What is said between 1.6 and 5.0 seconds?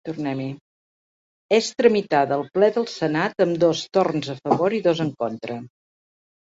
tramitada al Ple del Senat amb dos torns a favor i